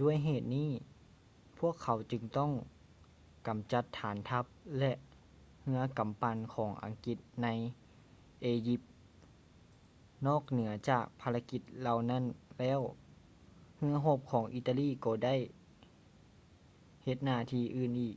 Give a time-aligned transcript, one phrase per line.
[0.00, 0.70] ດ້ວຍເຫດນີ້
[1.58, 2.52] ພວກເຂົາຈຶ່ງຕ້ອງ
[3.46, 4.44] ກຳຈັດຖານທັບ
[4.78, 4.92] ແລະ
[5.62, 7.48] ເຮືອກຳປັ່ນຂອງອັງກິດໃນ
[8.40, 8.82] ເອຢິບ
[10.26, 12.24] ນອກເໜືອຈາກພາລະກິດເຫຼົ່ານັ້ນ
[12.58, 12.80] ແລ້ວ
[13.78, 15.34] ເຮືອຮົບຂອງອີຕາລີກໍບໍ່ໄດ້
[17.04, 18.16] ເຮັດໜ້າທີ່ອື່ນອີກ